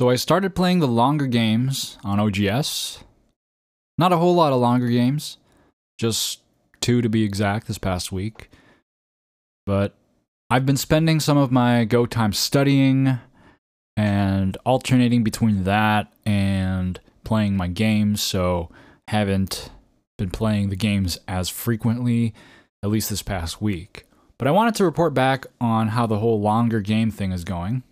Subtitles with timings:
[0.00, 3.04] So I started playing the longer games on OGS.
[3.98, 5.36] Not a whole lot of longer games,
[5.98, 6.40] just
[6.80, 8.48] two to be exact this past week.
[9.66, 9.94] But
[10.48, 13.18] I've been spending some of my go time studying
[13.94, 18.70] and alternating between that and playing my games, so
[19.08, 19.70] haven't
[20.16, 22.32] been playing the games as frequently,
[22.82, 24.06] at least this past week.
[24.38, 27.82] But I wanted to report back on how the whole longer game thing is going.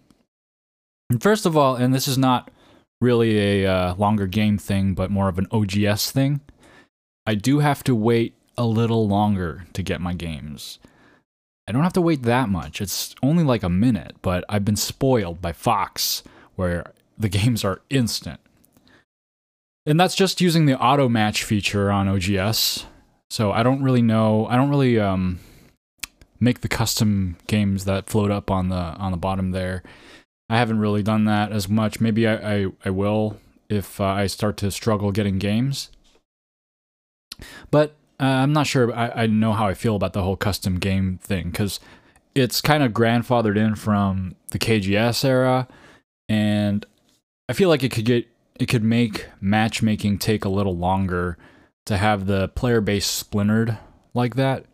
[1.11, 2.51] And first of all, and this is not
[3.01, 6.41] really a uh, longer game thing, but more of an OGS thing,
[7.27, 10.79] I do have to wait a little longer to get my games.
[11.67, 12.81] I don't have to wait that much.
[12.81, 16.23] It's only like a minute, but I've been spoiled by Fox,
[16.57, 18.41] where the games are instant.
[19.87, 22.85] And that's just using the auto match feature on OGS.
[23.31, 24.47] So I don't really know.
[24.47, 25.39] I don't really um,
[26.41, 29.83] make the custom games that float up on the on the bottom there.
[30.49, 32.01] I haven't really done that as much.
[32.01, 35.91] Maybe I I, I will if uh, I start to struggle getting games.
[37.71, 40.79] But uh, I'm not sure I, I know how I feel about the whole custom
[40.79, 41.81] game thing because
[42.35, 45.69] it's kind of grandfathered in from the KGS era,
[46.29, 46.85] and
[47.49, 48.27] I feel like it could get
[48.59, 51.39] it could make matchmaking take a little longer
[51.87, 53.79] to have the player base splintered
[54.15, 54.65] like that.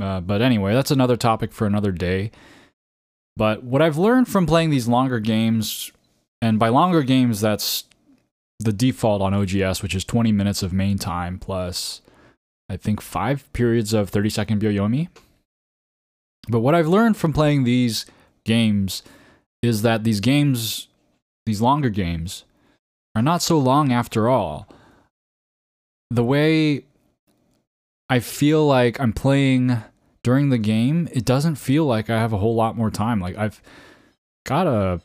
[0.00, 2.30] Uh, but anyway, that's another topic for another day.
[3.36, 5.90] But what I've learned from playing these longer games,
[6.40, 7.84] and by longer games, that's
[8.60, 12.02] the default on OGS, which is 20 minutes of main time plus
[12.72, 15.08] I think, five periods of 30 second Byoyomi.
[16.48, 18.06] But what I've learned from playing these
[18.46, 19.02] games
[19.62, 20.88] is that these games,
[21.44, 22.44] these longer games,
[23.14, 24.66] are not so long after all.
[26.10, 26.86] The way
[28.08, 29.82] I feel like I'm playing
[30.22, 33.20] during the game, it doesn't feel like I have a whole lot more time.
[33.20, 33.60] Like I've
[34.44, 35.00] got a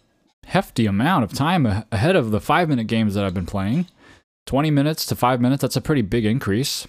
[0.45, 3.87] hefty amount of time ahead of the five minute games that I've been playing.
[4.45, 6.87] 20 minutes to five minutes, that's a pretty big increase.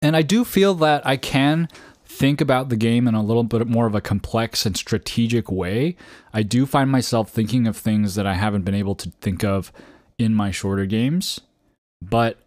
[0.00, 1.68] And I do feel that I can
[2.04, 5.96] think about the game in a little bit more of a complex and strategic way.
[6.32, 9.72] I do find myself thinking of things that I haven't been able to think of
[10.18, 11.40] in my shorter games,
[12.00, 12.38] but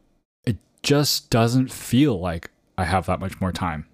[0.46, 3.86] it just doesn't feel like I have that much more time.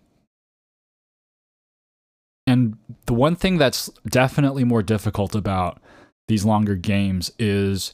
[2.48, 5.82] And the one thing that's definitely more difficult about
[6.28, 7.94] these longer games is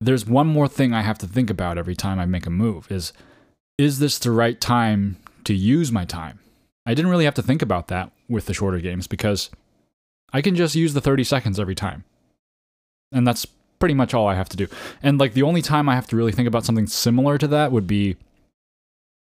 [0.00, 2.90] there's one more thing I have to think about every time I make a move
[2.90, 3.12] is
[3.78, 6.40] is this the right time to use my time?
[6.84, 9.50] I didn't really have to think about that with the shorter games because
[10.32, 12.04] I can just use the 30 seconds every time.
[13.12, 13.46] And that's
[13.78, 14.66] pretty much all I have to do.
[15.02, 17.72] And like the only time I have to really think about something similar to that
[17.72, 18.16] would be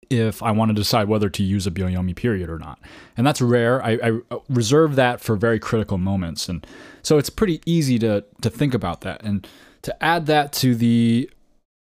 [0.09, 2.79] if I want to decide whether to use a Byoyomi period or not.
[3.17, 3.83] And that's rare.
[3.83, 6.49] I, I, uh, reserve that for very critical moments.
[6.49, 6.65] And
[7.01, 9.23] so it's pretty easy to to think about that.
[9.23, 9.47] And
[9.83, 11.29] to add that to the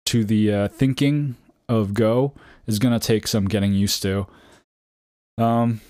[0.07, 1.37] to the uh, thinking
[1.69, 2.35] of Go
[2.67, 4.27] is going to take some getting used to.
[5.39, 5.81] Um,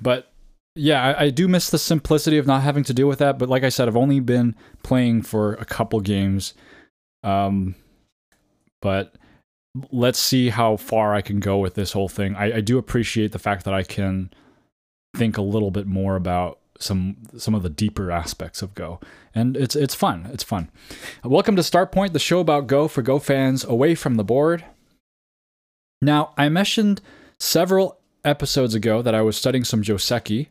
[0.00, 0.32] but
[0.74, 3.38] yeah, I, I, do miss the simplicity of not having to deal with that.
[3.38, 6.54] But like I said, I've only been playing for a couple games.
[7.24, 7.74] Um,
[8.80, 9.14] but
[9.92, 12.34] let's see how far I can go with this whole thing.
[12.34, 14.30] I, I do appreciate the fact that I can
[15.16, 19.00] think a little bit more about some some of the deeper aspects of Go,
[19.34, 20.28] and it's it's fun.
[20.32, 20.70] It's fun.
[21.22, 24.64] Welcome to Starpoint, the show about Go for Go fans away from the board.
[26.02, 27.02] Now, I mentioned
[27.38, 30.48] several episodes ago that I was studying some Joseki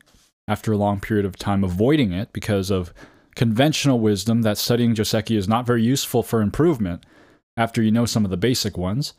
[0.48, 2.94] after a long period of time avoiding it because of
[3.36, 7.04] conventional wisdom that studying Joseki is not very useful for improvement
[7.58, 9.14] after you know some of the basic ones.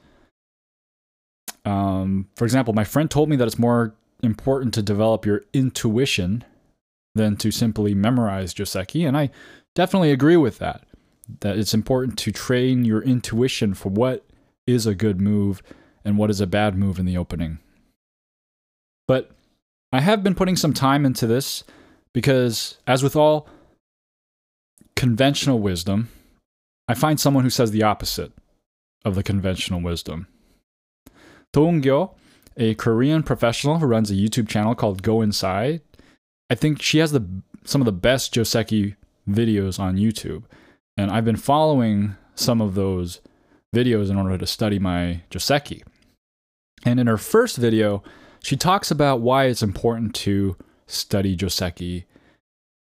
[1.65, 6.45] Um, for example, my friend told me that it's more important to develop your intuition
[7.15, 9.31] than to simply memorize Joseki, and I
[9.75, 10.85] definitely agree with that.
[11.41, 14.25] That it's important to train your intuition for what
[14.67, 15.63] is a good move
[16.05, 17.59] and what is a bad move in the opening.
[19.07, 19.31] But
[19.93, 21.65] I have been putting some time into this
[22.13, 23.49] because, as with all
[24.97, 26.09] conventional wisdom,
[26.91, 28.33] I find someone who says the opposite
[29.05, 30.27] of the conventional wisdom.
[31.55, 32.17] Toongyo,
[32.57, 35.83] a Korean professional who runs a YouTube channel called Go Inside,
[36.51, 37.25] I think she has the
[37.65, 38.97] some of the best Joseki
[39.29, 40.43] videos on YouTube,
[40.97, 43.21] and I've been following some of those
[43.73, 45.85] videos in order to study my Joseki.
[46.85, 48.03] And in her first video,
[48.43, 50.57] she talks about why it's important to
[50.89, 52.07] study Joseki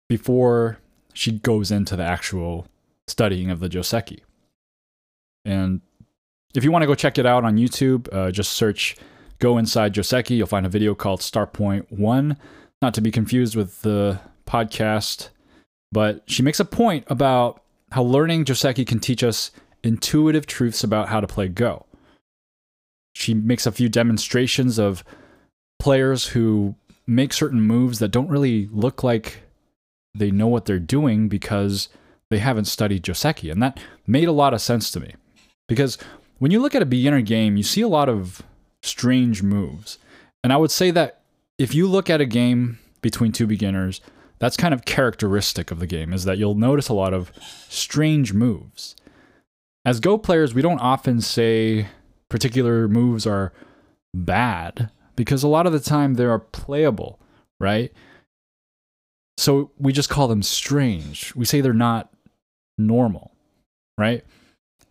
[0.07, 0.79] before
[1.11, 2.67] she goes into the actual
[3.07, 4.19] studying of the Joseki.
[5.45, 5.81] And
[6.53, 8.95] if you want to go check it out on YouTube, uh, just search
[9.39, 10.37] Go Inside Joseki.
[10.37, 12.37] You'll find a video called Star Point 1,
[12.81, 15.29] not to be confused with the podcast
[15.91, 19.51] But she makes a point about how learning Joseki can teach us
[19.83, 21.85] intuitive truths about how to play Go.
[23.13, 25.03] She makes a few demonstrations of
[25.79, 26.75] players who
[27.05, 29.43] make certain moves that don't really look like
[30.13, 31.89] they know what they're doing because
[32.31, 33.51] they haven't studied Joseki.
[33.51, 35.13] And that made a lot of sense to me.
[35.67, 35.97] Because
[36.39, 38.41] when you look at a beginner game, you see a lot of
[38.81, 39.99] strange moves.
[40.43, 41.21] And I would say that
[41.59, 44.01] if you look at a game between two beginners,
[44.39, 47.31] that's kind of characteristic of the game is that you'll notice a lot of
[47.69, 48.95] strange moves.
[49.85, 51.87] As Go players, we don't often say
[52.29, 53.51] particular moves are
[54.15, 57.19] bad because a lot of the time they are playable,
[57.59, 57.91] right?
[59.37, 61.35] So we just call them strange.
[61.35, 62.10] We say they're not
[62.87, 63.31] normal,
[63.97, 64.23] right?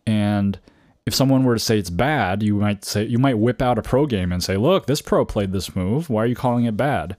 [0.06, 0.58] And
[1.06, 3.82] if someone were to say it's bad, you might say you might whip out a
[3.82, 6.10] pro game and say, "Look, this pro played this move.
[6.10, 7.16] Why are you calling it bad?"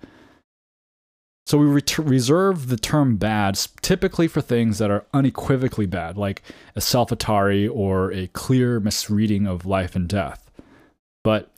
[1.47, 1.65] So we
[1.97, 6.43] reserve the term bad typically for things that are unequivocally bad, like
[6.75, 10.49] a self Atari or a clear misreading of life and death.
[11.23, 11.51] But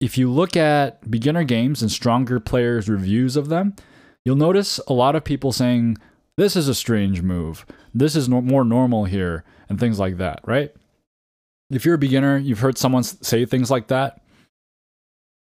[0.00, 3.74] if you look at beginner games and stronger players' reviews of them,
[4.24, 5.98] you'll notice a lot of people saying,
[6.40, 7.66] This is a strange move.
[7.92, 10.74] This is no- more normal here, and things like that, right?
[11.68, 14.22] If you're a beginner, you've heard someone say things like that,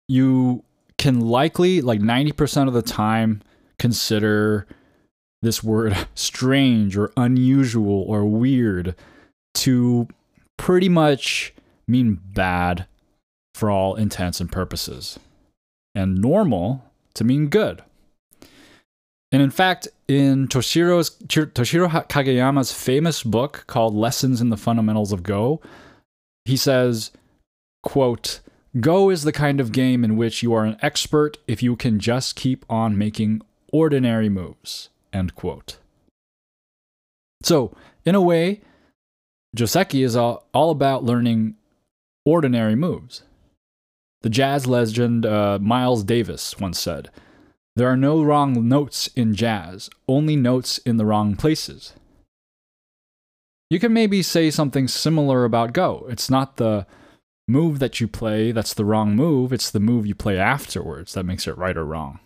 [0.06, 0.62] you
[0.96, 3.43] can likely, like 90% of the time,
[3.76, 4.69] consider
[5.43, 8.94] this word strange or unusual or weird
[9.55, 10.06] to
[10.56, 11.52] pretty much
[11.88, 12.87] mean bad
[13.52, 15.19] for all intents and purposes,
[15.93, 17.82] and normal to mean good.
[19.34, 25.25] And in fact, in Toshiro's, Toshiro Kageyama's famous book called Lessons in the Fundamentals of
[25.25, 25.60] Go,
[26.44, 27.10] he says,
[27.82, 28.38] quote,
[28.78, 31.98] Go is the kind of game in which you are an expert if you can
[31.98, 33.42] just keep on making
[33.72, 34.90] ordinary moves.
[35.12, 35.78] End quote.
[37.42, 38.60] So, in a way,
[39.56, 41.56] Joseki is all, all about learning
[42.25, 43.25] ordinary moves.
[44.22, 47.10] The jazz legend uh, Miles Davis once said,
[47.76, 51.93] There are no wrong notes in jazz, only notes in the wrong places.
[53.69, 56.06] You can maybe say something similar about Go.
[56.09, 56.87] It's not the
[57.49, 61.25] move that you play that's the wrong move, it's the move you play afterwards that
[61.25, 62.21] makes it right or wrong.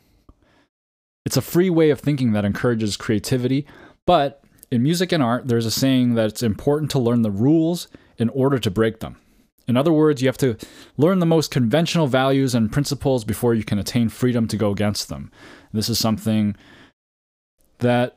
[1.25, 3.67] It's a free way of thinking that encourages creativity,
[4.06, 7.89] but in music and art, there's a saying that it's important to learn the rules
[8.19, 9.17] in order to break them.
[9.69, 10.56] In other words, you have to
[10.97, 15.09] learn the most conventional values and principles before you can attain freedom to go against
[15.09, 15.31] them.
[15.73, 16.56] This is something
[17.79, 18.17] that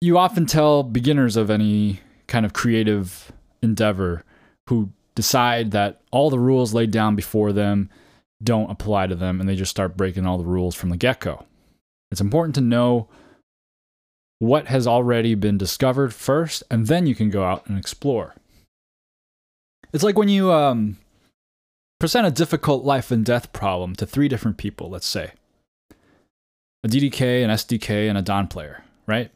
[0.00, 4.24] you often tell beginners of any kind of creative endeavor
[4.68, 7.88] who decide that all the rules laid down before them
[8.42, 11.20] don't apply to them and they just start breaking all the rules from the get
[11.20, 11.46] go.
[12.10, 13.08] It's important to know
[14.38, 18.34] what has already been discovered first, and then you can go out and explore.
[19.92, 20.96] It's like when you um,
[22.00, 25.32] present a difficult life and death problem to three different people, let's say
[26.84, 29.30] a DDK, an SDK, and a Dan player, right?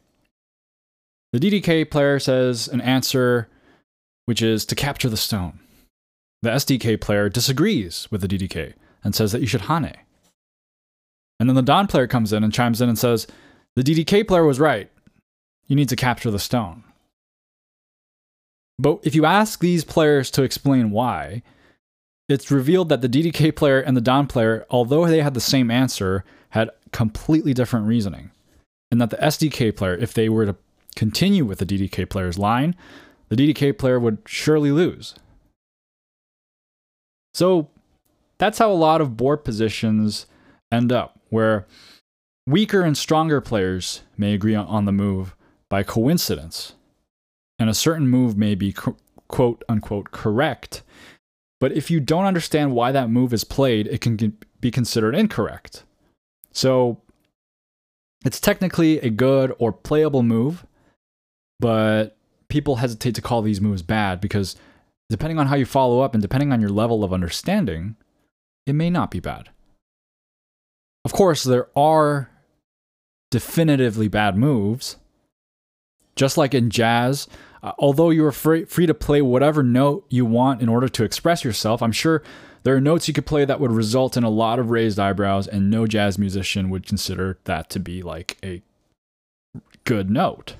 [1.31, 3.47] The DDK player says an answer
[4.25, 5.59] which is to capture the stone.
[6.41, 9.95] The SDK player disagrees with the DDK and says that you should Hane.
[11.39, 13.27] And then the Dan player comes in and chimes in and says,
[13.75, 14.89] The DDK player was right.
[15.67, 16.83] You need to capture the stone.
[18.79, 21.41] But if you ask these players to explain why,
[22.29, 25.71] it's revealed that the DDK player and the Dan player, although they had the same
[25.71, 28.31] answer, had completely different reasoning.
[28.91, 30.55] And that the SDK player, if they were to
[30.95, 32.75] continue with the DDK player's line,
[33.29, 35.15] the DDK player would surely lose.
[37.33, 37.69] So
[38.37, 40.25] that's how a lot of board positions
[40.71, 41.67] end up, where
[42.45, 45.35] weaker and stronger players may agree on the move
[45.69, 46.73] by coincidence,
[47.59, 48.73] and a certain move may be
[49.27, 50.83] quote unquote correct.
[51.59, 55.83] But if you don't understand why that move is played, it can be considered incorrect.
[56.51, 57.01] So
[58.25, 60.65] it's technically a good or playable move,
[61.59, 64.55] but people hesitate to call these moves bad because
[65.09, 67.95] depending on how you follow up and depending on your level of understanding,
[68.65, 69.49] it may not be bad.
[71.05, 72.29] Of course, there are
[73.31, 74.97] definitively bad moves.
[76.15, 77.27] Just like in jazz,
[77.63, 81.03] uh, although you are free, free to play whatever note you want in order to
[81.03, 82.23] express yourself, I'm sure
[82.63, 85.47] there are notes you could play that would result in a lot of raised eyebrows,
[85.47, 88.61] and no jazz musician would consider that to be like a
[89.85, 90.55] good note.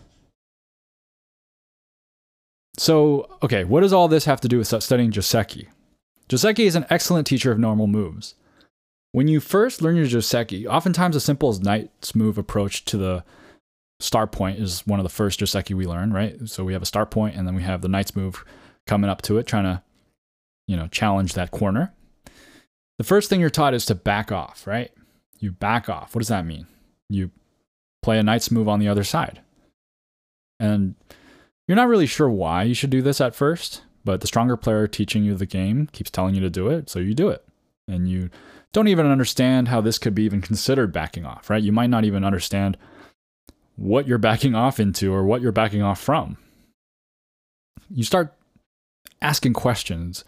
[2.77, 5.67] So, okay, what does all this have to do with studying Joseki?
[6.29, 8.35] Joseki is an excellent teacher of normal moves.
[9.11, 13.23] When you first learn your Joseki, oftentimes a simple as knight's move approach to the
[13.99, 16.37] star point is one of the first Joseki we learn, right?
[16.47, 18.43] So we have a star point and then we have the knight's move
[18.85, 19.81] coming up to it, trying to,
[20.67, 21.93] you know, challenge that corner.
[22.97, 24.91] The first thing you're taught is to back off, right?
[25.39, 26.15] You back off.
[26.15, 26.67] What does that mean?
[27.09, 27.31] You
[28.01, 29.41] play a knight's move on the other side.
[30.59, 30.95] And
[31.67, 34.87] you're not really sure why you should do this at first, but the stronger player
[34.87, 37.43] teaching you the game keeps telling you to do it, so you do it.
[37.87, 38.29] And you
[38.73, 41.61] don't even understand how this could be even considered backing off, right?
[41.61, 42.77] You might not even understand
[43.77, 46.37] what you're backing off into or what you're backing off from.
[47.89, 48.33] You start
[49.21, 50.25] asking questions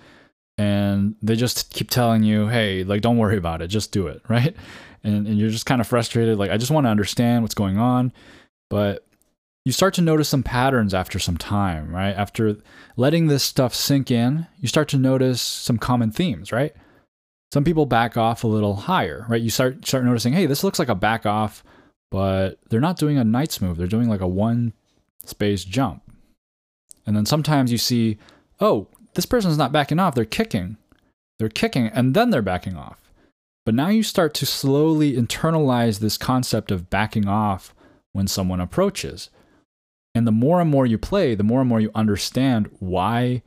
[0.58, 4.22] and they just keep telling you, hey, like, don't worry about it, just do it,
[4.30, 4.56] right?
[5.04, 7.78] And, and you're just kind of frustrated, like, I just want to understand what's going
[7.78, 8.14] on.
[8.70, 9.06] But
[9.66, 12.12] you start to notice some patterns after some time, right?
[12.12, 12.58] After
[12.98, 16.74] letting this stuff sink in, you start to notice some common themes, right?
[17.54, 19.42] Some people back off a little higher, right?
[19.42, 21.64] You start start noticing, hey, this looks like a back off,
[22.12, 23.78] but they're not doing a knight's move.
[23.78, 24.74] They're doing like a one
[25.26, 26.02] space jump.
[27.06, 28.18] And then sometimes you see,
[28.60, 30.78] oh, this person's not backing off, they're kicking.
[31.38, 33.12] They're kicking and then they're backing off.
[33.66, 37.74] But now you start to slowly internalize this concept of backing off
[38.14, 39.30] when someone approaches.
[40.16, 43.44] And the more and more you play, the more and more you understand why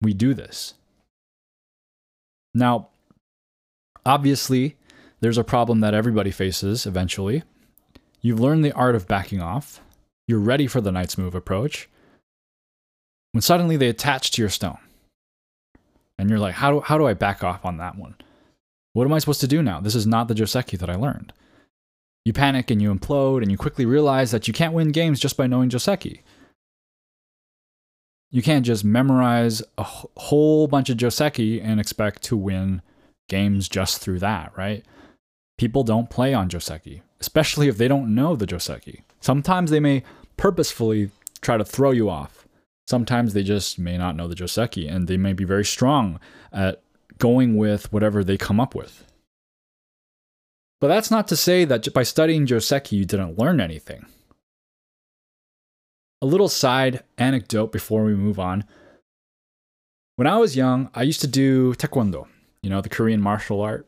[0.00, 0.74] we do this.
[2.54, 2.88] Now,
[4.04, 4.76] obviously,
[5.20, 7.42] there's a problem that everybody faces eventually.
[8.22, 9.80] You've learned the art of backing off.
[10.28, 11.88] You're ready for the knight's move approach.
[13.32, 14.78] When suddenly they attach to your stone.
[16.18, 18.14] And you're like, how do, how do I back off on that one?
[18.92, 19.80] What am I supposed to do now?
[19.80, 21.32] This is not the Joseki that I learned.
[22.24, 25.36] You panic and you implode, and you quickly realize that you can't win games just
[25.36, 26.20] by knowing Joseki.
[28.30, 32.80] You can't just memorize a whole bunch of Joseki and expect to win
[33.28, 34.84] games just through that, right?
[35.58, 39.02] People don't play on Joseki, especially if they don't know the Joseki.
[39.20, 40.02] Sometimes they may
[40.36, 42.48] purposefully try to throw you off.
[42.88, 46.18] Sometimes they just may not know the Joseki and they may be very strong
[46.52, 46.82] at
[47.18, 49.04] going with whatever they come up with.
[50.80, 54.04] But that's not to say that by studying Joseki you didn't learn anything.
[56.20, 58.64] A little side anecdote before we move on.
[60.16, 62.26] When I was young, I used to do taekwondo,
[62.64, 63.86] you know, the Korean martial art.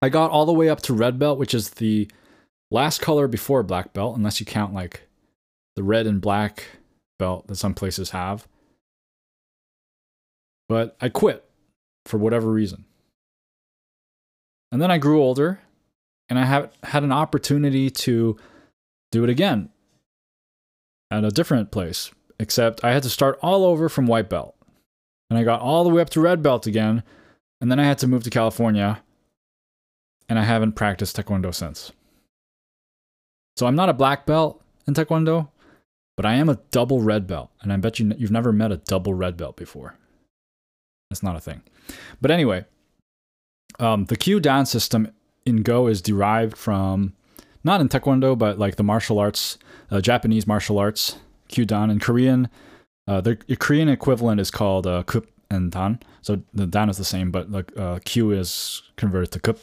[0.00, 2.08] I got all the way up to red belt, which is the
[2.70, 5.08] last color before black belt, unless you count like
[5.76, 6.64] the red and black
[7.18, 8.46] belt that some places have.
[10.68, 11.48] But I quit
[12.06, 12.84] for whatever reason.
[14.70, 15.60] And then I grew older
[16.28, 18.36] and I have had an opportunity to
[19.10, 19.70] do it again
[21.10, 24.54] at a different place, except I had to start all over from white belt.
[25.30, 27.02] And I got all the way up to red belt again,
[27.60, 29.02] and then I had to move to California,
[30.28, 31.92] and I haven't practiced taekwondo since.
[33.56, 35.48] So I'm not a black belt in taekwondo,
[36.16, 38.76] but I am a double red belt, and I bet you you've never met a
[38.76, 39.96] double red belt before.
[41.10, 41.62] That's not a thing.
[42.20, 42.66] But anyway,
[43.78, 45.12] um, the Kyu Dan system
[45.46, 47.14] in Go is derived from
[47.64, 49.58] not in Taekwondo, but like the martial arts,
[49.90, 51.16] uh, Japanese martial arts,
[51.48, 51.90] Kyu Dan.
[51.90, 52.48] In Korean,
[53.06, 56.00] uh, the Korean equivalent is called uh, Kup and Dan.
[56.22, 59.58] So the Dan is the same, but like uh, Kyu is converted to Kup.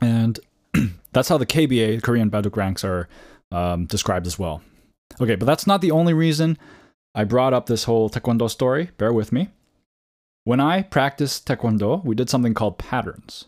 [0.00, 0.38] And
[1.12, 3.08] that's how the KBA, Korean Baduk ranks, are
[3.50, 4.62] um, described as well.
[5.20, 6.58] Okay, but that's not the only reason
[7.14, 8.90] I brought up this whole Taekwondo story.
[8.98, 9.48] Bear with me.
[10.44, 13.46] When I practiced Taekwondo, we did something called patterns.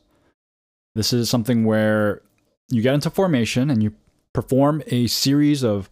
[0.94, 2.22] This is something where
[2.70, 3.94] you get into formation and you
[4.32, 5.90] perform a series of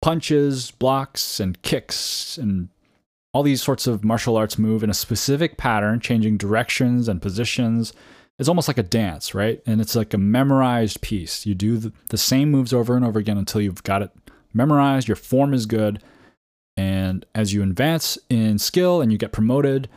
[0.00, 2.68] punches, blocks, and kicks, and
[3.32, 7.92] all these sorts of martial arts move in a specific pattern, changing directions and positions.
[8.38, 9.62] It's almost like a dance, right?
[9.66, 11.46] And it's like a memorized piece.
[11.46, 14.10] You do the, the same moves over and over again until you've got it
[14.52, 16.02] memorized, your form is good.
[16.76, 19.88] And as you advance in skill and you get promoted,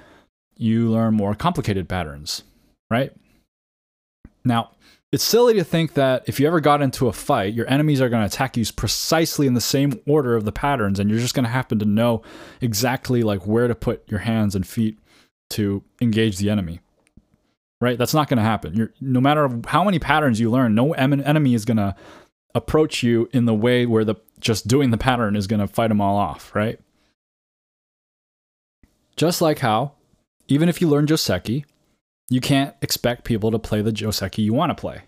[0.55, 2.43] you learn more complicated patterns,
[2.89, 3.11] right?
[4.45, 4.71] Now,
[5.11, 8.09] it's silly to think that if you ever got into a fight, your enemies are
[8.09, 11.33] going to attack you precisely in the same order of the patterns, and you're just
[11.33, 12.21] going to happen to know
[12.61, 14.99] exactly like where to put your hands and feet
[15.49, 16.79] to engage the enemy.
[17.81, 17.97] Right?
[17.97, 18.75] That's not going to happen.
[18.75, 21.95] You're, no matter how many patterns you learn, no enemy is going to
[22.53, 25.87] approach you in the way where the just doing the pattern is going to fight
[25.87, 26.53] them all off.
[26.53, 26.79] Right?
[29.15, 29.93] Just like how,
[30.47, 31.65] even if you learn Joseki,
[32.29, 35.01] you can't expect people to play the Joseki you want to play.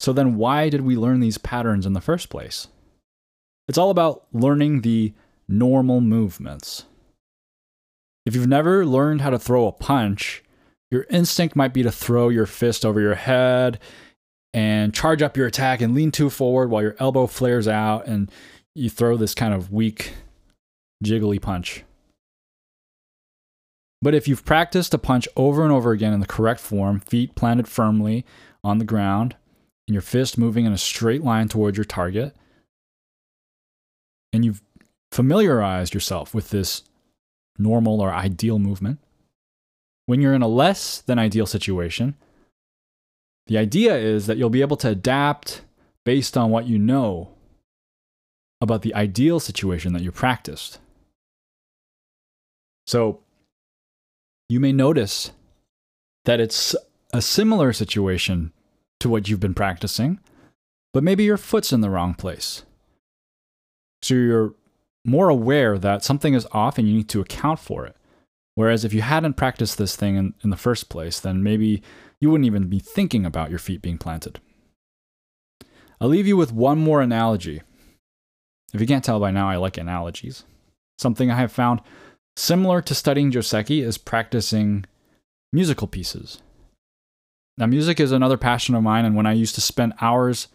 [0.00, 2.68] So then, why did we learn these patterns in the first place?
[3.66, 5.12] It's all about learning the
[5.48, 6.84] normal movements.
[8.24, 10.42] If you've never learned how to throw a punch,
[10.90, 13.78] your instinct might be to throw your fist over your head
[14.54, 18.30] and charge up your attack and lean too forward while your elbow flares out and
[18.74, 20.12] you throw this kind of weak,
[21.04, 21.84] jiggly punch.
[24.00, 27.34] But if you've practiced a punch over and over again in the correct form, feet
[27.34, 28.24] planted firmly
[28.62, 29.36] on the ground,
[29.86, 32.36] and your fist moving in a straight line towards your target,
[34.32, 34.62] and you've
[35.10, 36.84] familiarized yourself with this
[37.58, 39.00] normal or ideal movement,
[40.08, 42.14] when you're in a less than ideal situation,
[43.46, 45.60] the idea is that you'll be able to adapt
[46.06, 47.34] based on what you know
[48.62, 50.78] about the ideal situation that you practiced.
[52.86, 53.20] So
[54.48, 55.32] you may notice
[56.24, 56.74] that it's
[57.12, 58.54] a similar situation
[59.00, 60.20] to what you've been practicing,
[60.94, 62.64] but maybe your foot's in the wrong place.
[64.00, 64.54] So you're
[65.04, 67.97] more aware that something is off and you need to account for it.
[68.58, 71.80] Whereas if you hadn't practiced this thing in, in the first place, then maybe
[72.20, 74.40] you wouldn't even be thinking about your feet being planted.
[76.00, 77.62] I'll leave you with one more analogy.
[78.74, 80.42] If you can't tell by now, I like analogies.
[80.98, 81.82] Something I have found
[82.36, 84.86] similar to studying Joseki is practicing
[85.52, 86.42] musical pieces.
[87.58, 90.48] Now, music is another passion of mine, and when I used to spend hours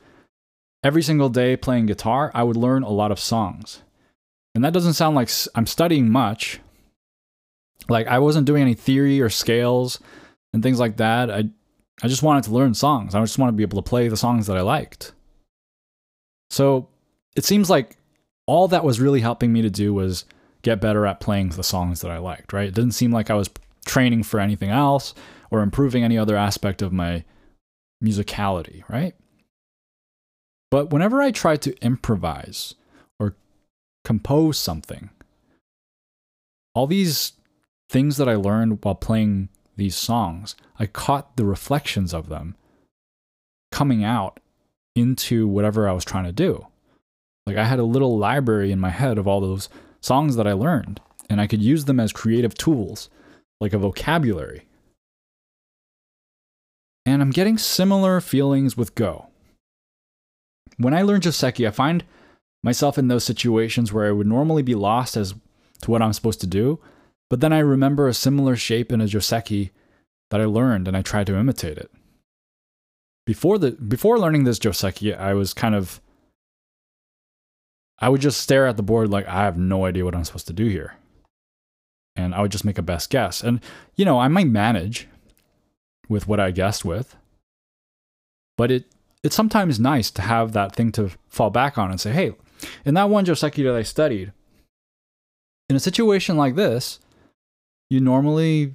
[0.83, 3.81] every single day playing guitar, I would learn a lot of songs.
[4.53, 6.59] And that doesn't sound like I'm studying much.
[7.89, 9.99] Like I wasn't doing any theory or scales
[10.53, 11.29] and things like that.
[11.29, 11.49] I
[12.01, 13.15] I just wanted to learn songs.
[13.15, 15.13] I just wanted to be able to play the songs that I liked.
[16.49, 16.89] So,
[17.35, 17.97] it seems like
[18.45, 20.25] all that was really helping me to do was
[20.61, 22.67] get better at playing the songs that I liked, right?
[22.67, 23.49] It didn't seem like I was
[23.85, 25.13] training for anything else
[25.51, 27.23] or improving any other aspect of my
[28.03, 29.15] musicality, right?
[30.71, 32.75] But whenever I tried to improvise
[33.19, 33.35] or
[34.03, 35.09] compose something,
[36.73, 37.33] all these
[37.93, 39.47] things that I learned while playing
[39.77, 42.55] these songs, I caught the reflections of them
[43.71, 44.41] coming out
[44.95, 46.67] into whatever I was trying to do.
[47.47, 49.69] Like I had a little library in my head of all those
[50.01, 53.09] songs that I learned, and I could use them as creative tools,
[53.61, 54.67] like a vocabulary.
[57.05, 59.27] And I'm getting similar feelings with Go
[60.77, 62.03] when I learn Joseki, I find
[62.63, 65.33] myself in those situations where I would normally be lost as
[65.81, 66.79] to what I'm supposed to do,
[67.29, 69.71] but then I remember a similar shape in a Joseki
[70.29, 71.91] that I learned and I tried to imitate it.
[73.25, 76.01] Before the before learning this Joseki, I was kind of
[77.99, 80.47] I would just stare at the board like I have no idea what I'm supposed
[80.47, 80.95] to do here.
[82.15, 83.41] And I would just make a best guess.
[83.41, 83.61] And
[83.95, 85.07] you know, I might manage
[86.09, 87.15] with what I guessed with.
[88.57, 88.85] But it
[89.23, 92.33] it's sometimes nice to have that thing to fall back on and say, hey,
[92.85, 94.33] in that one Joseki that I studied,
[95.69, 96.99] in a situation like this,
[97.93, 98.73] you normally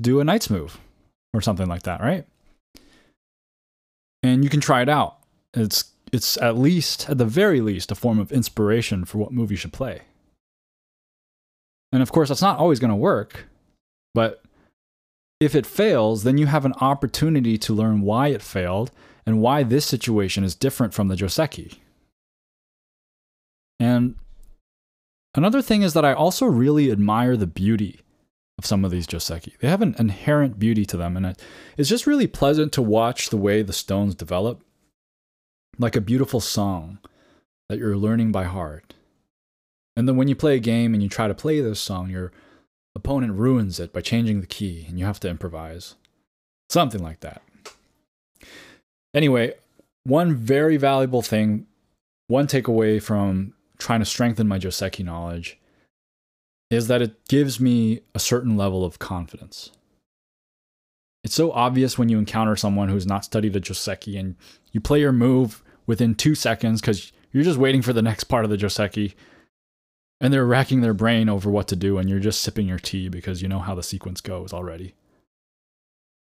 [0.00, 0.78] do a knight's move
[1.34, 2.24] or something like that, right?
[4.22, 5.18] And you can try it out.
[5.52, 9.50] It's it's at least at the very least a form of inspiration for what move
[9.50, 10.02] you should play.
[11.92, 13.46] And of course, that's not always going to work,
[14.14, 14.42] but
[15.40, 18.90] if it fails, then you have an opportunity to learn why it failed
[19.26, 21.78] and why this situation is different from the Joseki.
[23.80, 24.14] And
[25.38, 28.00] another thing is that I also really admire the beauty
[28.58, 29.56] of some of these Joseki.
[29.58, 31.36] They have an inherent beauty to them, and
[31.76, 34.62] it's just really pleasant to watch the way the stones develop,
[35.78, 36.98] like a beautiful song
[37.68, 38.94] that you're learning by heart.
[39.96, 42.32] And then when you play a game and you try to play this song, your
[42.94, 45.94] opponent ruins it by changing the key, and you have to improvise.
[46.68, 47.42] Something like that.
[49.14, 49.54] Anyway,
[50.04, 51.66] one very valuable thing,
[52.26, 55.58] one takeaway from trying to strengthen my Joseki knowledge
[56.70, 59.70] is that it gives me a certain level of confidence.
[61.24, 64.36] It's so obvious when you encounter someone who's not studied a Joseki and
[64.72, 68.44] you play your move within two seconds because you're just waiting for the next part
[68.44, 69.14] of the Joseki
[70.20, 73.08] and they're racking their brain over what to do and you're just sipping your tea
[73.08, 74.94] because you know how the sequence goes already.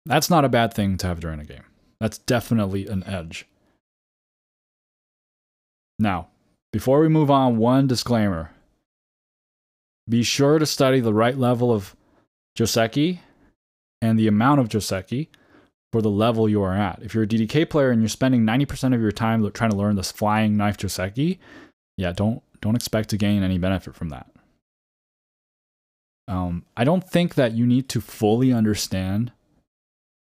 [0.05, 1.63] That's not a bad thing to have during a game.
[1.99, 3.47] That's definitely an edge.
[5.97, 6.27] Now,
[6.75, 8.51] before we move on, one disclaimer.
[10.09, 11.95] Be sure to study the right level of
[12.59, 13.19] Joseki
[14.01, 15.29] and the amount of Joseki
[15.93, 16.99] for the level you are at.
[17.01, 19.95] If you're a DDK player and you're spending 90% of your time trying to learn
[19.95, 21.37] this flying knife Joseki,
[21.95, 24.29] yeah, don't don't expect to gain any benefit from that.
[26.27, 29.31] Um, I don't think that you need to fully understand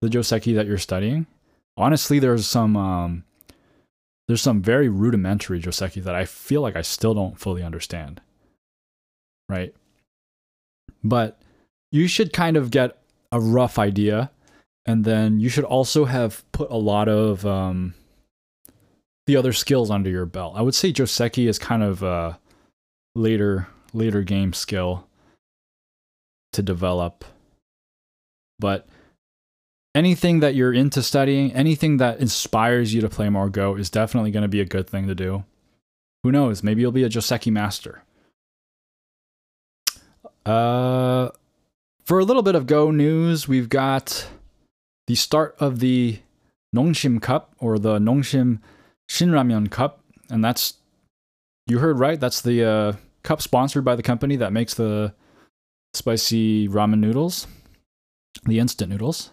[0.02, 1.28] the Joseki that you're studying
[1.78, 3.24] honestly, there's some um,
[4.28, 8.22] there's some very rudimentary Joseki that I feel like I still don't fully understand.
[9.48, 9.76] Right.
[11.04, 11.40] But
[11.92, 12.98] you should kind of get
[13.32, 14.32] a rough idea
[14.86, 17.96] And then you should also have put a lot of um,
[19.26, 20.54] the other skills under your belt.
[20.56, 22.40] I would say Joseki is kind of a
[23.16, 25.08] later later game skill
[26.54, 27.26] to develop.
[28.60, 28.88] But
[29.96, 34.30] anything that you're into studying, anything that inspires you to play more Go is definitely
[34.30, 35.46] going to be a good thing to do.
[36.24, 36.62] Who knows?
[36.62, 38.04] Maybe you'll be a Joseki master.
[40.46, 41.30] Uh,
[42.04, 44.28] for a little bit of Go news, we've got
[45.08, 46.20] the start of the
[46.76, 48.60] Nongshim Cup or the Nongshim
[49.10, 50.74] Shinramyeon Cup, and that's
[51.68, 52.20] you heard right.
[52.20, 55.14] That's the uh, cup sponsored by the company that makes the
[55.94, 57.48] spicy ramen noodles,
[58.46, 59.32] the instant noodles,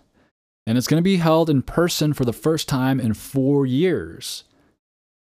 [0.67, 4.45] and it's going to be held in person for the first time in four years.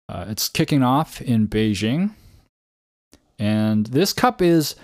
[0.08, 2.12] Uh, it's kicking off in Beijing,
[3.40, 4.76] and this cup is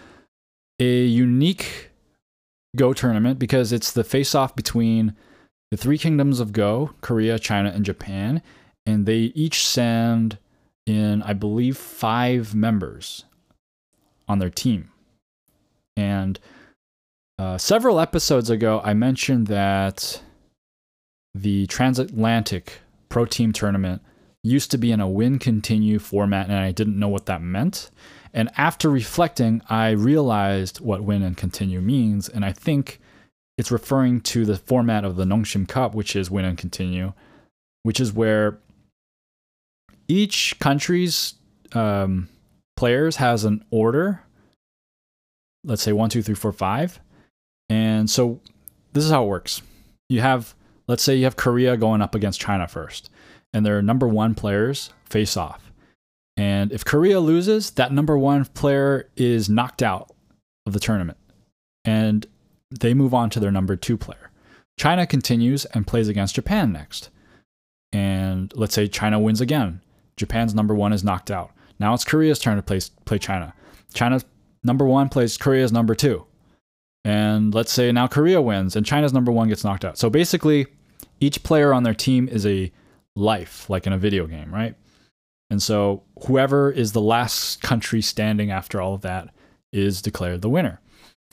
[0.80, 1.90] a unique
[2.76, 5.14] Go tournament because it's the face-off between
[5.72, 8.42] the three kingdoms of Go: Korea, China, and Japan
[8.86, 10.38] and they each send
[10.86, 13.26] in, I believe, five members
[14.28, 14.90] on their team.
[15.96, 16.40] And
[17.38, 20.22] uh, several episodes ago, I mentioned that
[21.34, 24.02] the transatlantic pro team tournament
[24.44, 27.92] used to be in a win continue format, and I didn't know what that meant.
[28.34, 33.00] And after reflecting, I realized what win and continue means, and I think
[33.58, 37.14] it's referring to the format of the Nongshim Cup, which is win and continue,
[37.84, 38.58] which is where
[40.08, 41.36] each country's
[41.74, 42.28] um,
[42.76, 44.24] players has an order.
[45.64, 47.00] Let's say one, two, three, four, five.
[47.70, 48.42] And so
[48.94, 49.62] this is how it works.
[50.10, 50.56] You have,
[50.92, 53.10] let's say you have Korea going up against China first,
[53.54, 55.72] and their number one players face off.
[56.36, 60.12] And if Korea loses, that number one player is knocked out
[60.66, 61.18] of the tournament.
[61.86, 62.28] And
[62.78, 64.32] they move on to their number two player.
[64.78, 67.10] China continues and plays against Japan next.
[67.94, 69.80] And let's say China wins again.
[70.18, 71.52] Japan's number one is knocked out.
[71.80, 73.54] Now it's Korea's turn to play, play China.
[73.94, 74.26] China's
[74.62, 76.26] number one plays Korea's number two.
[77.06, 79.98] And let's say now Korea wins and China's number one gets knocked out.
[79.98, 80.68] So basically,
[81.22, 82.72] each player on their team is a
[83.16, 84.76] life, like in a video game, right?
[85.50, 89.30] And so whoever is the last country standing after all of that
[89.72, 90.82] is declared the winner.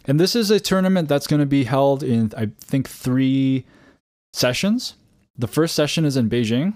[0.05, 3.66] And this is a tournament that's going to be held in, I think, three
[4.33, 4.94] sessions.
[5.37, 6.74] The first session is in Beijing,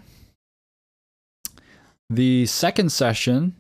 [2.12, 3.57] the second session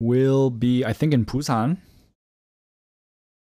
[0.00, 1.78] will be, I think, in Busan.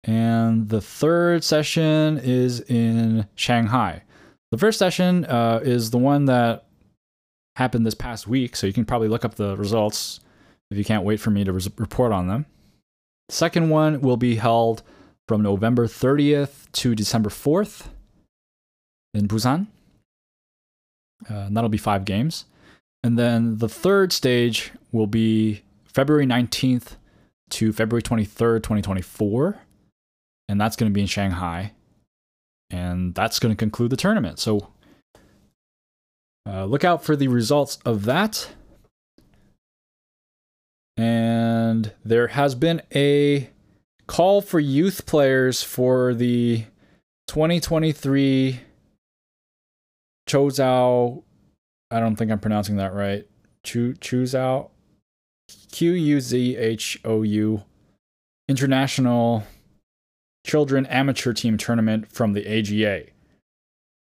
[0.05, 4.05] And the third session is in Shanghai.
[4.57, 6.65] The first session uh, is the one that
[7.57, 10.21] happened this past week, so you can probably look up the results
[10.71, 12.47] if you can't wait for me to report on them.
[13.29, 14.83] The second one will be held
[15.29, 17.89] from November 30th to December 4th
[19.13, 19.67] in Busan.
[21.31, 22.47] Uh, and that'll be five games.
[23.05, 26.97] And then the third stage will be February 19th
[27.51, 29.59] to February 23rd, 2024.
[30.49, 31.73] And that's going to be in Shanghai.
[32.71, 34.39] And that's going to conclude the tournament.
[34.39, 34.69] So
[36.49, 38.49] uh, look out for the results of that.
[40.97, 43.51] And there has been a
[44.07, 46.65] call for youth players for the
[47.29, 48.61] 2023
[50.29, 51.23] Chozao.
[51.91, 53.27] I don't think I'm pronouncing that right.
[53.65, 54.71] Quzhou,
[55.73, 57.63] Q U Z H O U,
[58.49, 59.45] International
[60.47, 63.07] Children Amateur Team Tournament from the AGA.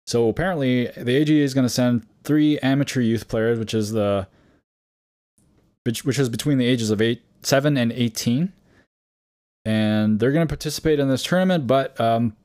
[0.06, 4.28] So apparently, the AGA is going to send three amateur youth players, which is the
[5.84, 8.52] which, which is between the ages of eight, seven and eighteen,
[9.64, 11.66] and they're going to participate in this tournament.
[11.66, 12.36] But um,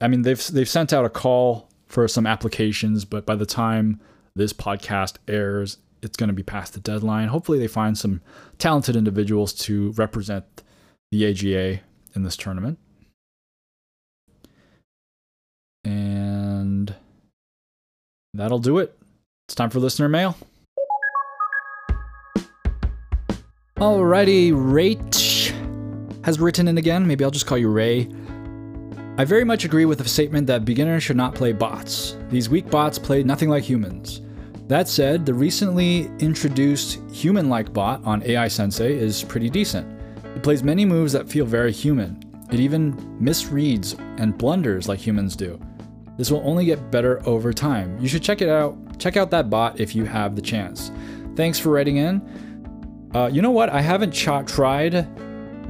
[0.00, 4.00] I mean, they've they've sent out a call for some applications, but by the time
[4.34, 7.28] this podcast airs, it's going to be past the deadline.
[7.28, 8.22] Hopefully, they find some
[8.56, 10.62] talented individuals to represent
[11.10, 11.80] the AGA
[12.14, 12.78] in this tournament.
[18.38, 18.96] That'll do it.
[19.46, 20.36] It's time for listener mail.
[23.76, 25.52] Alrighty, Rach
[26.24, 27.06] has written in again.
[27.06, 28.08] Maybe I'll just call you Ray.
[29.18, 32.16] I very much agree with the statement that beginners should not play bots.
[32.28, 34.22] These weak bots play nothing like humans.
[34.66, 39.86] That said, the recently introduced human like bot on AI Sensei is pretty decent.
[40.34, 42.20] It plays many moves that feel very human.
[42.50, 45.60] It even misreads and blunders like humans do.
[46.16, 47.98] This will only get better over time.
[48.00, 48.76] You should check it out.
[48.98, 50.90] Check out that bot if you have the chance.
[51.34, 53.10] Thanks for writing in.
[53.14, 53.68] Uh, you know what?
[53.68, 55.06] I haven't tried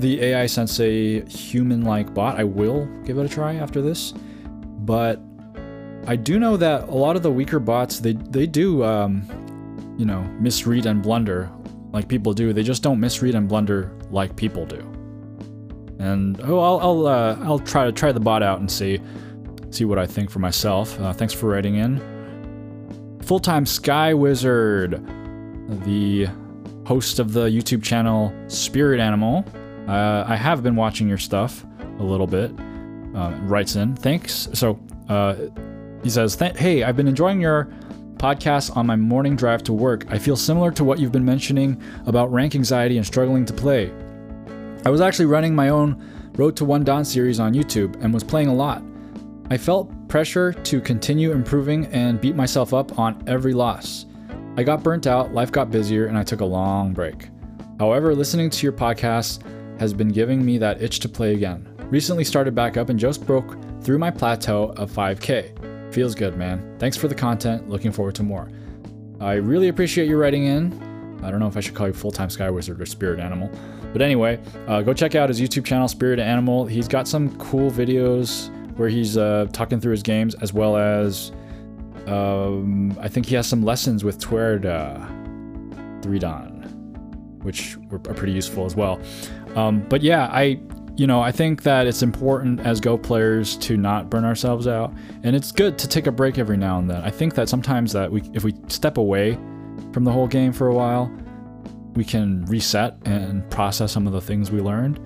[0.00, 2.38] the AI Sensei human like bot.
[2.38, 4.12] I will give it a try after this.
[4.80, 5.20] But
[6.06, 9.22] I do know that a lot of the weaker bots they they do um,
[9.98, 11.50] you know misread and blunder
[11.92, 12.52] like people do.
[12.52, 14.78] They just don't misread and blunder like people do.
[15.98, 19.00] And oh, I'll I'll uh, I'll try to try the bot out and see
[19.76, 20.98] see what I think for myself.
[21.00, 23.20] Uh, thanks for writing in.
[23.22, 25.04] Full time Sky Wizard,
[25.84, 26.28] the
[26.86, 29.44] host of the YouTube channel Spirit Animal.
[29.86, 31.64] Uh, I have been watching your stuff
[31.98, 32.50] a little bit.
[33.14, 34.48] Uh, writes in, thanks.
[34.52, 35.36] So uh,
[36.02, 37.68] he says, "Hey, I've been enjoying your."
[38.16, 41.78] podcast on my morning drive to work, I feel similar to what you've been mentioning
[42.06, 43.92] about rank anxiety and struggling to play.
[44.86, 46.02] I was actually running my own
[46.34, 48.82] Road to One Dan series on YouTube and was playing a lot.
[49.48, 54.06] I felt pressure to continue improving and beat myself up on every loss.
[54.56, 57.28] I got burnt out, life got busier, and I took a long break.
[57.78, 59.42] However, listening to your podcast
[59.78, 61.68] has been giving me that itch to play again.
[61.90, 65.94] Recently started back up and just broke through my plateau of 5k.
[65.94, 66.76] Feels good, man.
[66.80, 67.68] Thanks for the content.
[67.68, 68.50] Looking forward to more.
[69.20, 71.20] I really appreciate you writing in.
[71.22, 73.48] I don't know if I should call you full time Sky Wizard or Spirit Animal.
[73.92, 76.66] But anyway, uh, go check out his YouTube channel, Spirit Animal.
[76.66, 81.32] He's got some cool videos where he's uh, talking through his games as well as
[82.06, 85.00] um, I think he has some lessons with Tuerda
[86.02, 89.00] Threedon, which are pretty useful as well.
[89.56, 90.60] Um, but yeah, I
[90.96, 94.94] you know I think that it's important as Go players to not burn ourselves out,
[95.24, 97.02] and it's good to take a break every now and then.
[97.02, 99.38] I think that sometimes that we if we step away
[99.92, 101.10] from the whole game for a while,
[101.94, 105.00] we can reset and process some of the things we learned.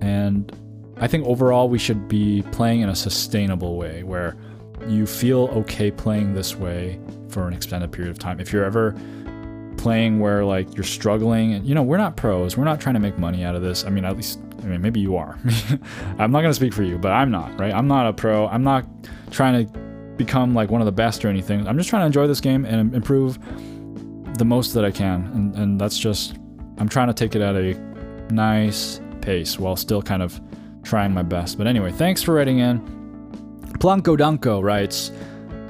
[0.00, 0.50] And
[0.98, 4.36] I think overall we should be playing in a sustainable way where
[4.88, 8.40] you feel okay playing this way for an extended period of time.
[8.40, 8.94] If you're ever
[9.76, 12.56] playing where like you're struggling and you know, we're not pros.
[12.56, 13.84] We're not trying to make money out of this.
[13.84, 15.38] I mean, at least I mean, maybe you are.
[16.18, 17.72] I'm not going to speak for you, but I'm not, right?
[17.72, 18.46] I'm not a pro.
[18.48, 18.86] I'm not
[19.30, 19.78] trying to
[20.16, 21.66] become like one of the best or anything.
[21.66, 23.38] I'm just trying to enjoy this game and improve
[24.38, 25.26] the most that I can.
[25.34, 26.36] And and that's just
[26.78, 27.74] I'm trying to take it at a
[28.32, 30.40] nice pace while still kind of
[30.84, 31.58] trying my best.
[31.58, 32.80] But anyway, thanks for writing in.
[33.78, 35.10] Planko Danko writes,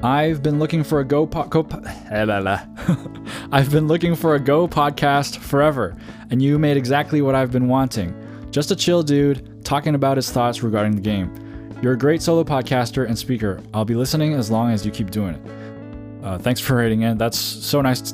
[0.03, 1.81] I've been looking for a Go po- po-
[3.51, 5.95] I've been looking for a Go podcast forever,
[6.29, 8.13] and you made exactly what I've been wanting.
[8.51, 11.33] Just a chill dude talking about his thoughts regarding the game.
[11.81, 13.61] You're a great solo podcaster and speaker.
[13.73, 16.25] I'll be listening as long as you keep doing it.
[16.25, 17.17] Uh, thanks for writing in.
[17.17, 18.13] That's so nice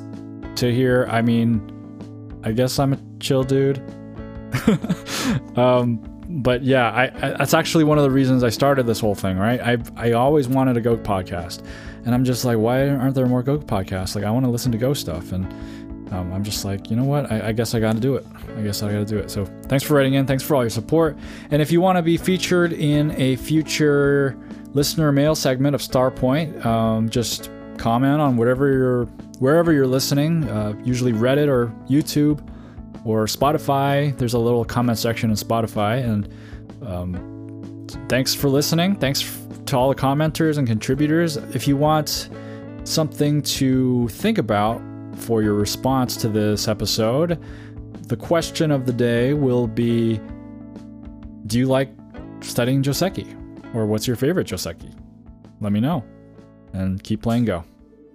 [0.56, 1.08] to hear.
[1.10, 3.78] I mean, I guess I'm a chill dude.
[5.58, 9.16] um, but yeah, I, I, that's actually one of the reasons I started this whole
[9.16, 9.60] thing, right?
[9.60, 11.64] I I always wanted a Go podcast,
[12.06, 14.16] and I'm just like, why aren't there more Go podcasts?
[14.16, 15.46] Like, I want to listen to Go stuff, and
[16.12, 17.32] um, I'm just like, you know what?
[17.32, 18.26] I, I guess I got to do it.
[18.58, 19.32] I guess I got to do it.
[19.32, 20.26] So thanks for writing in.
[20.26, 21.18] Thanks for all your support.
[21.52, 24.38] And if you want to be featured in a future
[24.74, 29.06] listener mail segment of Starpoint, um, just comment on whatever you're
[29.40, 30.50] wherever you're listening.
[30.50, 32.46] Uh, usually Reddit or YouTube
[33.06, 34.18] or Spotify.
[34.18, 36.04] There's a little comment section in Spotify.
[36.04, 36.30] And
[36.86, 38.96] um, thanks for listening.
[38.96, 39.38] Thanks
[39.68, 41.38] to all the commenters and contributors.
[41.38, 42.30] If you want
[42.84, 44.82] something to think about
[45.16, 47.40] for your response to this episode,
[48.08, 50.20] the question of the day will be
[51.48, 51.90] Do you like
[52.42, 53.38] studying Joseki?
[53.74, 54.94] Or what's your favorite Joseki?
[55.62, 56.04] Let me know.
[56.74, 57.64] And keep playing Go.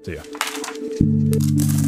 [0.05, 1.83] See ya.